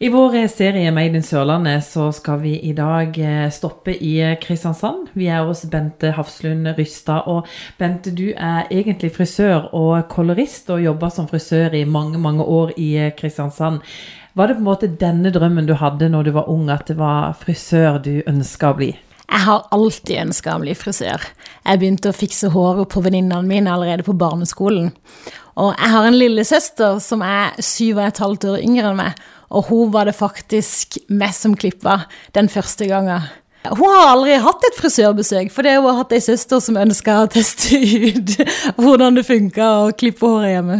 [0.00, 5.08] I vår serie Made in Sørlandet så skal vi i dag eh, stoppe i Kristiansand.
[5.18, 7.26] Vi er hos Bente Hafslund Rystad.
[7.26, 7.48] Og
[7.80, 12.70] Bente, du er egentlig frisør og kolorist og jobber som frisør i mange, mange år
[12.78, 13.82] i Kristiansand.
[14.38, 16.94] Var det på en måte denne drømmen du hadde når du var ung, at det
[17.00, 18.92] var frisør du ønska å bli?
[19.28, 21.26] Jeg har alltid ønska å bli frisør.
[21.66, 24.92] Jeg begynte å fikse håret på venninnene mine allerede på barneskolen.
[25.58, 29.22] Og jeg har en lillesøster som er syv og et halvt år yngre enn meg.
[29.48, 32.04] Og hun var det faktisk meg som klippa
[32.36, 33.26] den første gangen.
[33.66, 37.24] Hun har aldri hatt et frisørbesøk, for det hun har hatt ei søster som ønska
[37.24, 38.36] å teste ut
[38.82, 40.78] hvordan det funka å klippe håret hjemme.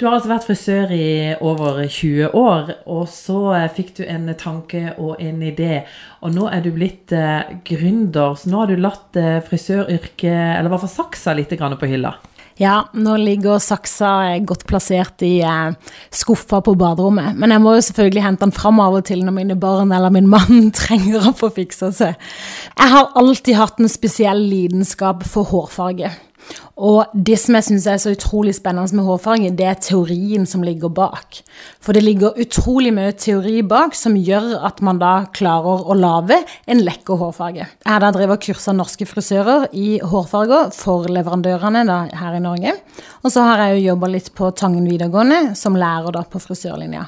[0.00, 1.08] Du har altså vært frisør i
[1.46, 5.84] over 20 år, og så eh, fikk du en tanke og en idé.
[6.26, 10.70] Og nå er du blitt eh, gründer, så nå har du latt eh, frisøryrket, eller
[10.70, 12.16] i hvert fall saksa, litt på hylla.
[12.60, 17.36] Ja, nå ligger saksa godt plassert i eh, skuffa på baderommet.
[17.38, 20.12] Men jeg må jo selvfølgelig hente den fram av og til når mine barn eller
[20.12, 22.28] min mann trenger å få fiksa seg.
[22.76, 26.12] Jeg har alltid hatt en spesiell lidenskap for hårfarge.
[26.82, 30.64] Og det som jeg syns er så utrolig spennende med hårfarge, det er teorien som
[30.64, 31.42] ligger bak.
[31.82, 36.40] For det ligger utrolig mye teori bak som gjør at man da klarer å lage
[36.66, 37.66] en lekker hårfarge.
[37.66, 42.42] Jeg har da drevet kurs av norske frisører i hårfarger for leverandørene da, her i
[42.42, 42.76] Norge.
[43.22, 47.06] Og så har jeg jo jobba litt på Tangen videregående som lærer da på frisørlinja.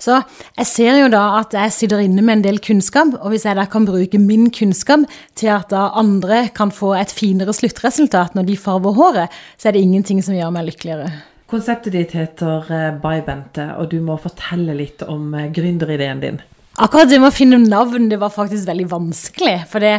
[0.00, 0.18] Så
[0.58, 3.56] jeg ser jo da at jeg sitter inne med en del kunnskap, og hvis jeg
[3.56, 5.06] da kan bruke min kunnskap
[5.38, 9.76] til at da andre kan få et finere sluttresultat når de farger håret, så er
[9.76, 11.08] det ingenting som gjør meg lykkeligere.
[11.48, 16.38] Konseptet ditt heter Bybente, By Bente, og du må fortelle litt om eh, gründerideen din.
[16.82, 19.58] Akkurat det med å finne navn, det var faktisk veldig vanskelig.
[19.70, 19.98] For det,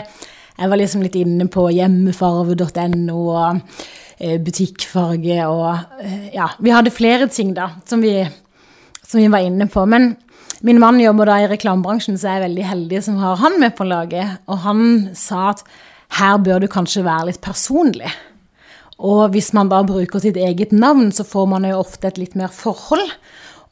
[0.58, 3.86] jeg var liksom litt inne på hjemmefarve.no og eh,
[4.20, 6.02] butikkfarge og
[6.34, 8.20] Ja, vi hadde flere ting, da, som vi
[9.06, 9.86] som vi var inne på.
[9.86, 10.16] Men
[10.66, 13.76] min mann jobber da i reklamebransjen, så jeg er veldig heldig som har han med
[13.78, 14.40] på laget.
[14.50, 14.86] Og han
[15.18, 15.66] sa at
[16.20, 18.12] her bør du kanskje være litt personlig.
[19.04, 22.38] Og hvis man da bruker sitt eget navn, så får man jo ofte et litt
[22.40, 23.10] mer forhold.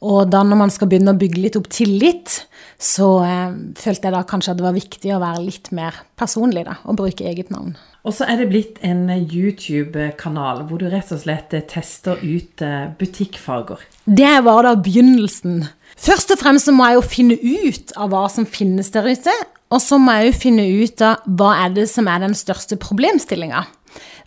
[0.04, 2.42] Og da når man skal begynne å bygge litt opp tillit,
[2.80, 6.66] så eh, følte jeg da kanskje at det var viktig å være litt mer personlig,
[6.68, 7.72] da, og bruke eget navn.
[8.04, 12.90] Og så er det blitt en YouTube-kanal hvor du rett og slett tester ut eh,
[12.98, 13.80] butikkfarger.
[14.04, 15.62] Det var da begynnelsen.
[15.96, 19.32] Først og fremst så må jeg jo finne ut av hva som finnes der ute.
[19.72, 22.76] Og så må jeg jo finne ut av hva er det som er den største
[22.82, 23.64] problemstillinga.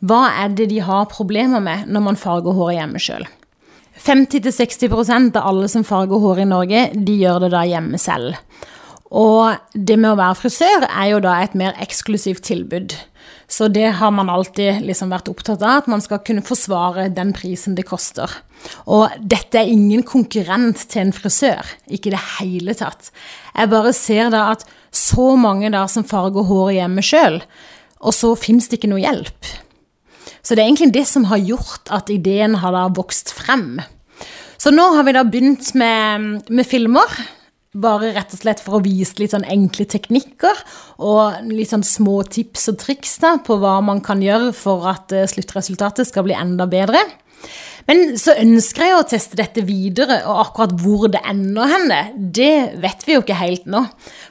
[0.05, 3.27] Hva er det de har problemer med når man farger håret hjemme sjøl?
[3.97, 8.37] 50-60% av alle som farger hår i Norge, de gjør det da hjemme selv.
[9.07, 12.93] Og det med å være frisør er jo da et mer eksklusivt tilbud.
[13.47, 17.31] Så det har man alltid liksom vært opptatt av, at man skal kunne forsvare den
[17.35, 18.29] prisen det koster.
[18.85, 23.13] Og dette er ingen konkurrent til en frisør, ikke i det hele tatt.
[23.55, 27.39] Jeg bare ser da at så mange da som farger håret hjemme sjøl,
[28.03, 29.55] og så fins det ikke noe hjelp.
[30.47, 33.81] Så det er egentlig det som har gjort at ideen har da vokst frem.
[34.55, 37.17] Så nå har vi da begynt med, med filmer.
[37.75, 40.63] Bare rett og slett for å vise litt sånn enkle teknikker
[41.03, 45.11] og litt sånn små tips og triks da, på hva man kan gjøre for at
[45.11, 47.03] eh, sluttresultatet skal bli enda bedre.
[47.87, 52.79] Men så ønsker jeg å teste dette videre, og akkurat hvor det ender henne, det
[52.83, 53.85] vet vi jo ikke helt nå.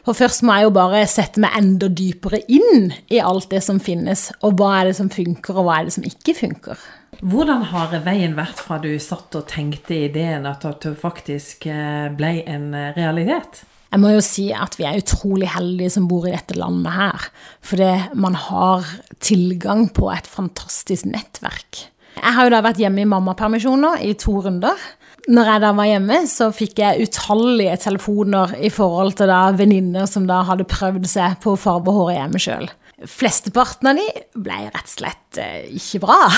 [0.06, 3.80] For først må jeg jo bare sette meg enda dypere inn i alt det som
[3.82, 6.84] finnes, og hva er det som funker, og hva er det som ikke funker.
[7.26, 12.36] Hvordan har veien vært fra du satt og tenkte ideen, at det faktisk eh, ble
[12.46, 13.64] en eh, realitet?
[13.90, 17.26] Jeg må jo si at vi er utrolig heldige som bor i dette landet her.
[17.64, 18.86] Fordi man har
[19.24, 21.86] tilgang på et fantastisk nettverk.
[22.16, 24.76] Jeg har jo da vært hjemme i mammapermisjoner i to runder.
[25.26, 30.06] Når jeg da var hjemme, så fikk jeg utallige telefoner i forhold til da venninner
[30.06, 32.68] som da hadde prøvd seg på å farge håret hjemme sjøl.
[33.10, 34.04] Flesteparten av de
[34.40, 36.30] ble rett og slett eh, ikke bra.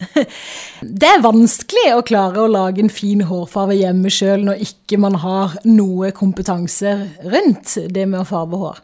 [1.00, 5.18] det er vanskelig å klare å lage en fin hårfarge hjemme sjøl når ikke man
[5.24, 8.78] har noe kompetanse rundt det med å farge hår.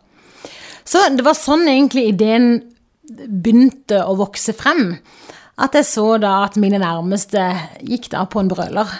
[0.88, 2.50] Så det var sånn egentlig ideen
[3.08, 4.96] begynte å vokse frem.
[5.58, 7.42] At jeg så da at mine nærmeste
[7.82, 8.90] gikk da på en brøler.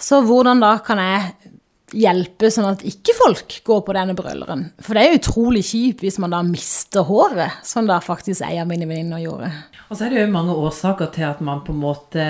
[0.00, 1.54] Så hvordan da kan jeg
[1.98, 4.66] hjelpe sånn at ikke folk går på denne brøleren?
[4.84, 8.68] For det er utrolig kjipt hvis man da mister håret, som da faktisk ei av
[8.70, 9.50] mine venninner gjorde.
[9.88, 12.24] Og så er det jo mange årsaker til at man på en måte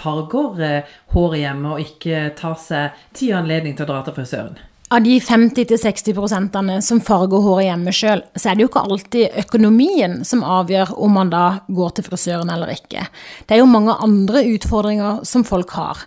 [0.00, 4.16] farger eh, håret hjemme og ikke tar seg tid og anledning til å dra til
[4.16, 4.60] frisøren.
[4.90, 10.16] Av de 50-60% som farger håret hjemme sjøl, så er det jo ikke alltid økonomien
[10.26, 13.04] som avgjør om man da går til frisøren eller ikke.
[13.46, 16.02] Det er jo mange andre utfordringer som folk har.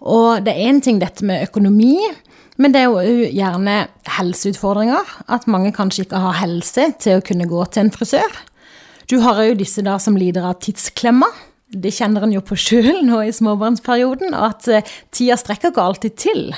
[0.00, 1.98] Og det er én ting dette med økonomi,
[2.60, 3.88] Men det er jo gjerne
[4.18, 5.08] helseutfordringer.
[5.32, 8.34] At mange kanskje ikke har helse til å kunne gå til en frisør.
[9.08, 11.30] Du har jo disse da som lider av tidsklemma.
[11.72, 15.86] Det kjenner en jo på sjøl nå i småbarnsperioden, og at eh, tida strekker ikke
[15.88, 16.52] alltid til.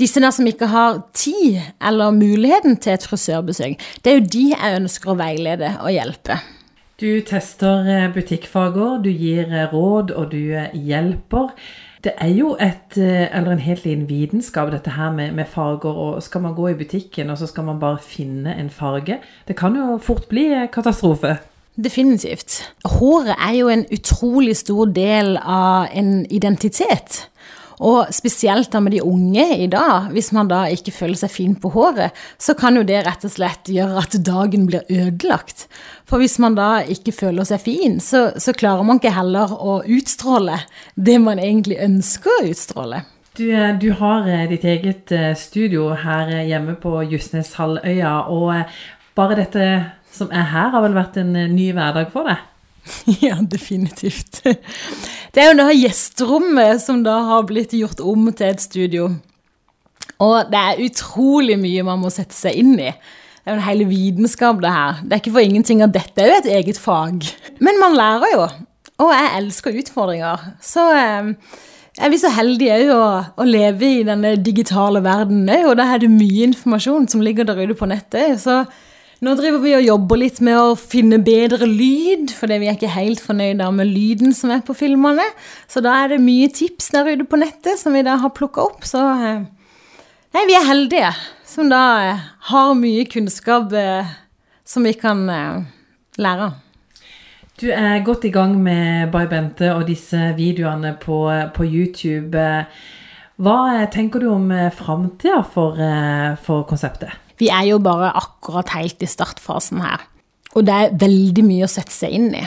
[0.00, 4.44] Disse der som ikke har tid eller muligheten til et frisørbesøk, det er jo de
[4.54, 6.40] jeg ønsker å veilede og hjelpe.
[7.02, 11.50] Du tester butikkfager, butikkfarger, du gir eh, råd og du hjelper.
[12.02, 15.90] Det er jo et, eller en helt liten vitenskap, dette her med, med, farger.
[15.90, 19.20] og Skal man gå i butikken og så skal man bare finne en farge?
[19.48, 21.36] Det kan jo fort bli katastrofe.
[21.76, 22.60] Definitivt.
[22.84, 27.22] Håret er jo en utrolig stor del av en identitet.
[27.80, 31.54] Og spesielt da med de unge i dag, hvis man da ikke føler seg fin
[31.58, 35.66] på håret, så kan jo det rett og slett gjøre at dagen blir ødelagt.
[36.08, 39.80] For hvis man da ikke føler seg fin, så, så klarer man ikke heller å
[39.86, 40.60] utstråle
[40.94, 43.04] det man egentlig ønsker å utstråle.
[43.36, 48.52] Du, eh, du, har eh, ditt eget eh, studio her hjemme på Justneshalvøya, og
[49.16, 49.68] bare dette
[50.12, 52.51] som er her, har vel vært en ny hverdag for deg?
[53.24, 54.42] Ja, definitivt.
[54.42, 59.10] Det er jo det gjesterommet som da har blitt gjort om til et studio.
[60.22, 62.92] Og det er utrolig mye man må sette seg inn i.
[63.42, 65.00] Det er jo en hel vitenskap, det her.
[65.02, 67.26] Det er ikke for ingenting at dette er jo et eget fag.
[67.58, 68.44] Men man lærer jo.
[69.02, 70.44] Og jeg elsker utfordringer.
[70.62, 71.32] Så eh,
[71.98, 73.02] er vi så heldige òg å,
[73.42, 77.48] å, leve i denne digitale verden òg, og da er det mye informasjon som ligger
[77.48, 78.38] der ute på nettet.
[78.44, 78.62] Så
[79.22, 82.90] nå driver vi og jobber litt med å finne bedre lyd, fordi vi er ikke
[82.90, 85.28] helt fornøyde med lyden som er på filmene.
[85.70, 88.64] Så da er det mye tips der ute på nettet som vi da har plukka
[88.66, 88.82] opp.
[88.88, 89.44] Så eh,
[90.34, 91.12] nei, vi er heldige
[91.46, 94.10] som da eh, har mye kunnskap eh,
[94.66, 95.22] som vi kan
[96.18, 96.50] lære.
[97.62, 102.42] Du er godt i gang med Bay Bente og disse videoene på, på YouTube.
[103.42, 103.58] Hva
[103.92, 105.78] tenker du om framtida for,
[106.42, 107.12] for konseptet?
[107.42, 110.04] Vi er jo bare akkurat helt i startfasen her.
[110.54, 112.42] Og det er veldig mye å sette seg inn i.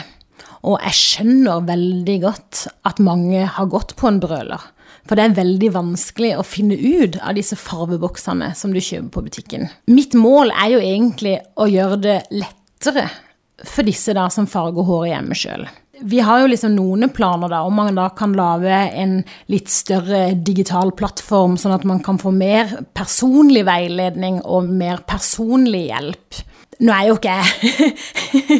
[0.66, 4.62] Og jeg skjønner veldig godt at mange har gått på en brøler.
[5.06, 9.24] For det er veldig vanskelig å finne ut av disse farveboksene som du kjøper på
[9.28, 9.68] butikken.
[9.92, 13.06] Mitt mål er jo egentlig å gjøre det lettere
[13.66, 15.68] for disse da som farger håret hjemme sjøl.
[16.00, 19.22] Vi har jo liksom noen planer da, om man da kan lage en
[19.52, 25.86] litt større digital plattform, sånn at man kan få mer personlig veiledning og mer personlig
[25.88, 26.42] hjelp.
[26.84, 27.92] Nå er jo ikke jeg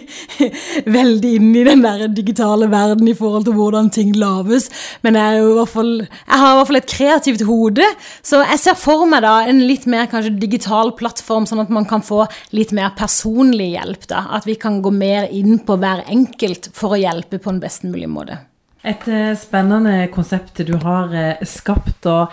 [0.98, 4.70] veldig inne i den der digitale verden i forhold til hvordan ting lages,
[5.04, 7.90] men jeg, fall, jeg, har i hvert fall et kreativt hode,
[8.24, 11.88] så jeg ser for meg da en litt mer kanskje digital plattform, sånn at man
[11.88, 12.24] kan få
[12.56, 14.08] litt mer personlig hjelp.
[14.08, 17.60] da, At vi kan gå mer inn på hver enkelt for å hjelpe på en
[17.60, 18.40] best mulig måte.
[18.86, 22.06] Et eh, spennende konsept du har eh, skapt.
[22.06, 22.32] og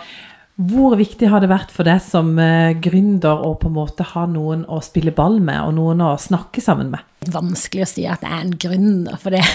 [0.54, 4.22] hvor viktig har det vært for deg som uh, gründer å på en måte ha
[4.30, 7.02] noen å spille ball med, og noen å snakke sammen med?
[7.34, 9.42] Vanskelig å si at jeg er en gründer, for det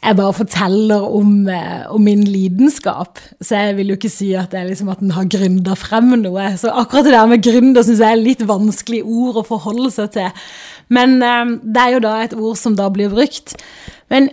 [0.00, 4.54] Jeg bare forteller om, uh, om, min lidenskap, så jeg vil jo ikke si at,
[4.56, 6.46] er liksom at den har gründa frem noe.
[6.56, 10.14] Så akkurat det der med gründer syns jeg er litt vanskelig ord å forholde seg
[10.14, 10.46] til.
[10.88, 13.58] Men det er jo da et ord som da blir brukt.
[14.08, 14.30] Men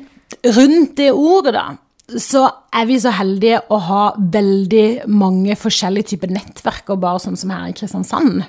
[0.55, 1.65] rundt det ordet, da
[2.07, 7.39] så er vi så heldige å ha veldig mange forskjellige typer nettverk, og bare sånn
[7.39, 8.45] som her i Kristiansand.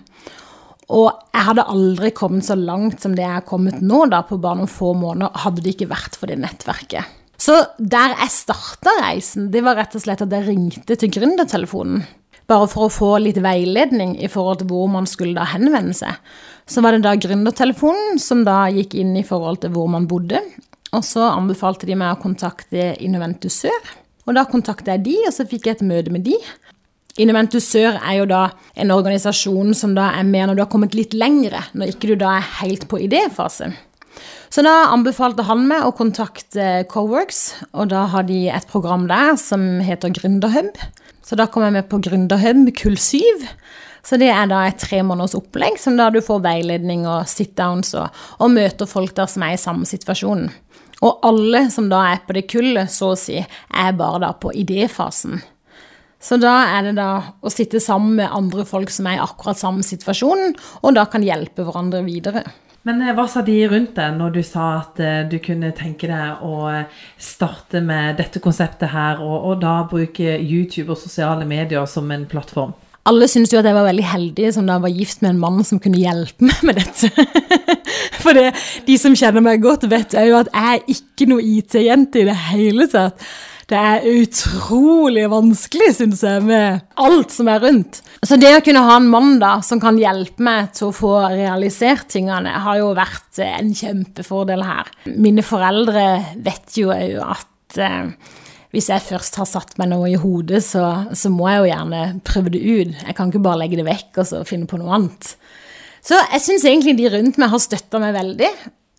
[0.95, 4.39] Og jeg hadde aldri kommet så langt som det jeg har kommet nå, da, på
[4.41, 7.17] bare noen få måneder, hadde det ikke vært for det nettverket.
[7.39, 12.07] Så der jeg starta reisen, det var rett og slett at jeg ringte til gründertelefonen.
[12.49, 16.17] Bare for å få litt veiledning i forhold til hvor man skulle da henvende seg.
[16.69, 20.41] Så var det da gründertelefonen som da gikk inn i forhold til hvor man bodde,
[20.95, 23.93] og så anbefalte de meg å kontakte Innoventus Sør.
[24.29, 26.37] Og da kontakta jeg de, og så fikk jeg et møte med de.
[27.19, 28.45] Innoventus Sør er jo da
[28.79, 32.19] en organisasjon som da er med når du har kommet litt lengre, når ikke du
[32.21, 33.73] da er helt på idéfase.
[34.49, 39.35] Så da anbefalte han meg å kontakte Coworks, og da har de et program der
[39.41, 40.79] som heter Gründerhub.
[41.27, 43.21] Så da kom jeg med på Gründerhub kull 7.
[44.07, 47.95] Så det er da et tre måneders opplegg som da du får veiledning og sit-downs
[47.99, 50.49] og, og møter folk der som er i samme situasjon.
[51.05, 54.53] Og alle som da er på det kullet, så å si, er bare da på
[54.55, 55.39] idéfasen.
[56.19, 59.61] Så da er det da å sitte sammen med andre folk som er i akkurat
[59.61, 62.43] samme situasjon, og da kan hjelpe hverandre videre.
[62.89, 66.11] Men eh, hva sa de rundt deg når du sa at eh, du kunne tenke
[66.11, 71.47] deg å eh, starte med dette konseptet her, og, og da bruke YouTube og sosiale
[71.49, 72.75] medier som en plattform?
[73.09, 75.61] Alle syntes jo at jeg var veldig heldig som da var gift med en mann
[75.67, 77.11] som kunne hjelpe meg med dette.
[78.23, 78.51] For det,
[78.87, 82.37] de som kjenner meg godt, vet jo at jeg er ikke noe IT-jente i det
[82.49, 83.23] hele tatt.
[83.69, 87.99] Det er utrolig vanskelig, syns jeg, med alt som er rundt.
[88.25, 91.13] Så det å kunne ha en mann da, som kan hjelpe meg til å få
[91.35, 94.89] realisert tingene, har jo vært en kjempefordel her.
[95.13, 96.07] Mine foreldre
[96.47, 98.09] vet jo òg at eh,
[98.75, 100.85] hvis jeg først har satt meg noe i hodet, så,
[101.17, 102.99] så, må jeg jo gjerne prøve det ut.
[103.07, 105.31] Jeg kan ikke bare legge det vekk og så finne på noe annet.
[106.05, 108.51] Så jeg syns egentlig de rundt meg har støtta meg veldig.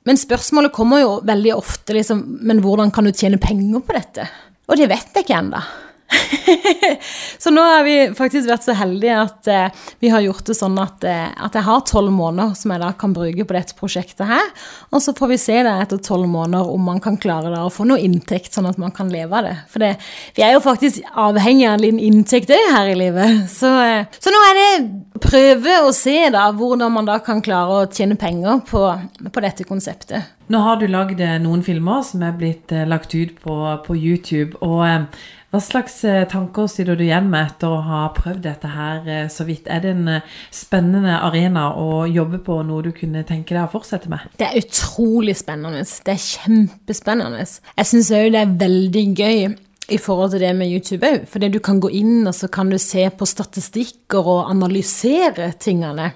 [0.10, 4.26] Men spørsmålet kommer jo veldig ofte liksom Men hvordan kan du tjene penger på dette?
[4.70, 5.62] Og det vet jeg ikke ennå.
[7.44, 10.78] så nå har vi faktisk vært så heldige at eh, vi har gjort det sånn
[10.82, 14.26] at, eh, at jeg har tolv måneder som jeg da kan bruke på dette prosjektet
[14.30, 14.50] her.
[14.90, 17.74] Og så får vi se det etter tolv måneder om man kan klare da å
[17.74, 19.56] få noe inntekt, sånn at man kan leve av det.
[19.70, 19.94] For det,
[20.38, 23.46] vi er jo faktisk avhengig av en inntekt òg her i livet.
[23.60, 27.82] Så, eh, så, nå er det prøve å se da hvordan man da kan klare
[27.82, 28.84] å tjene penger på,
[29.30, 30.36] på dette konseptet.
[30.50, 33.98] Nå har du lagd eh, noen filmer som er blitt eh, lagt ut på, på
[33.98, 34.58] YouTube.
[34.66, 39.08] og eh, hva slags tanker sitter du igjen med etter å ha prøvd dette her
[39.34, 39.66] så vidt?
[39.66, 40.20] Er det en
[40.54, 44.28] spennende arena å jobbe på, noe du kunne tenke deg å fortsette med?
[44.38, 45.82] Det er utrolig spennende.
[46.06, 47.48] Det er kjempespennende.
[47.80, 49.42] Jeg syns òg det er veldig gøy
[49.90, 51.26] i forhold til det med YouTube òg.
[51.30, 56.12] For du kan gå inn og så kan du se på statistikker og analysere tingene.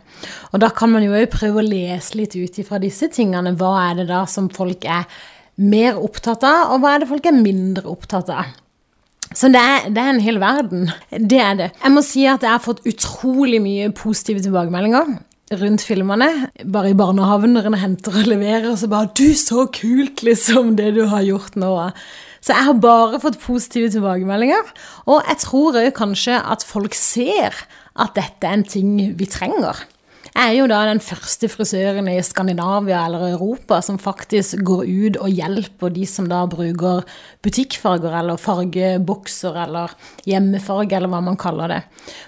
[0.54, 3.56] Og da kan man jo òg prøve å lese litt ut ifra disse tingene.
[3.58, 5.08] Hva er det da som folk er
[5.62, 8.60] mer opptatt av, og hva er det folk er mindre opptatt av?
[9.32, 10.90] Så det er, det er, en hel verden.
[11.10, 11.70] Det er det.
[11.80, 15.16] Jeg må si at jeg har fått utrolig mye positive tilbakemeldinger
[15.60, 16.30] rundt filmene.
[16.74, 20.96] Bare i barnehagen når en henter og leverer, så bare 'Du, så kult, liksom, det
[20.96, 21.92] du har gjort nå'.
[22.42, 24.64] Så jeg har bare fått positive tilbakemeldinger.
[25.08, 27.54] Og jeg tror kanskje at folk ser
[27.96, 29.86] at dette er en ting vi trenger.
[30.34, 35.20] Jeg er jo da den første frisøren i Skandinavia eller Europa som faktisk går ut
[35.22, 37.04] og hjelper de som da bruker
[37.46, 39.94] butikkfarger eller fargebokser eller
[40.26, 41.80] hjemmefarge eller hva man kaller det.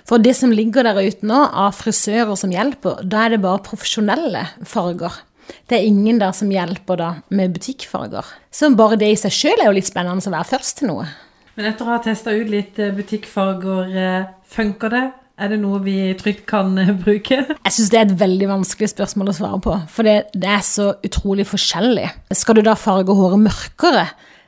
[0.05, 3.65] For det som ligger der ute nå av frisører som hjelper, da er det bare
[3.65, 5.17] profesjonelle farger.
[5.65, 8.29] Det er ingen der som hjelper da med butikkfarger.
[8.53, 11.09] Så bare det i seg sjøl er jo litt spennende å være først til noe.
[11.57, 15.05] Men etter å ha testa ut litt eh, butikkfarger, eh, funker det?
[15.35, 17.41] Er det noe vi trygt kan bruke?
[17.43, 19.73] Jeg syns det er et veldig vanskelig spørsmål å svare på.
[19.91, 22.07] For det, det er så utrolig forskjellig.
[22.37, 24.05] Skal du da farge håret mørkere,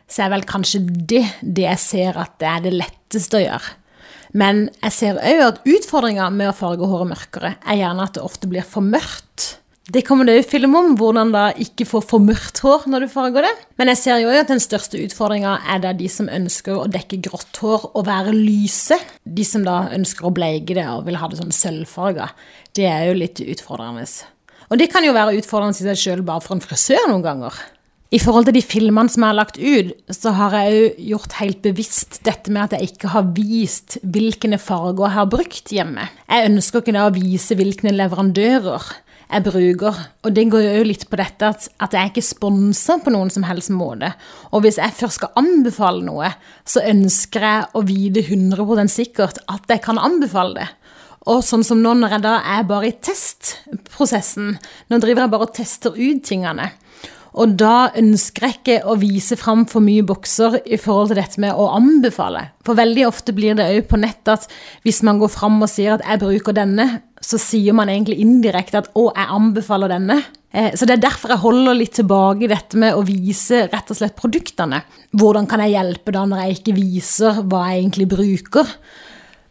[0.07, 3.75] så er vel kanskje det det jeg ser at det er det letteste å gjøre.
[4.37, 8.23] Men jeg ser òg at utfordringa med å farge håret mørkere er gjerne at det
[8.23, 9.57] ofte blir for mørkt.
[9.87, 13.11] Det kommer det òg film om, hvordan da ikke få for mørkt hår når du
[13.13, 13.53] farger det.
[13.79, 17.21] Men jeg ser jo at den største utfordringa er da de som ønsker å dekke
[17.29, 18.97] grått hår og være lyse.
[19.23, 22.27] De som da ønsker å bleike det og vil ha det sånn sølvfarga.
[22.75, 24.03] Det er jo litt utfordrende.
[24.67, 27.63] Og det kan jo være utfordrende i seg sjøl bare for en frisør noen ganger.
[28.11, 31.39] I forhold til de filmene som jeg har lagt ut, så har jeg jo gjort
[31.41, 36.11] helt bevisst dette med at jeg ikke har vist hvilke farger jeg har brukt hjemme.
[36.27, 38.95] Jeg ønsker ikke da å vise hvilke leverandører
[39.27, 39.99] jeg bruker.
[40.23, 43.45] Og det går jo litt på dette at, at jeg ikke sponsa på noen som
[43.47, 44.13] helst måte.
[44.51, 46.31] Og hvis jeg først skal anbefale noe,
[46.67, 50.67] så ønsker jeg å vite 100 sikkert at jeg kan anbefale det.
[51.27, 54.53] Og sånn som nå når jeg da er bare i testprosessen,
[54.87, 56.71] nå driver jeg bare og tester ut tingene.
[57.37, 61.41] Og da ønsker jeg ikke å vise fram for mye bokser i forhold til dette
[61.43, 62.47] med å anbefale.
[62.65, 64.47] For veldig ofte blir det òg på nett at
[64.87, 66.87] hvis man går fram og sier at jeg bruker denne,
[67.27, 70.23] så sier man egentlig indirekte at 'å, jeg anbefaler denne'.
[70.53, 73.97] Eh, så det er derfor jeg holder litt tilbake dette med å vise rett og
[73.99, 74.81] slett produktene.
[75.11, 78.71] Hvordan kan jeg hjelpe da når jeg ikke viser hva jeg egentlig bruker?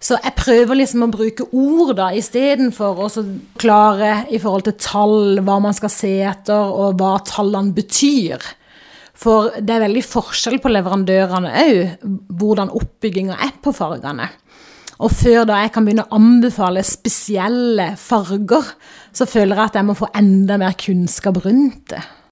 [0.01, 3.09] Så jeg prøver liksom å bruke ord da istedenfor å
[3.59, 8.41] klare i forhold til tall hva man skal se etter, og hva tallene betyr.
[9.17, 11.79] For det er veldig forskjell på leverandørene òg,
[12.37, 14.29] hvordan oppbygginga er på fargene.
[15.05, 18.71] Og før da jeg kan begynne å anbefale spesielle farger,
[19.13, 22.05] så føler jeg at jeg må få enda mer kunnskap rundt det.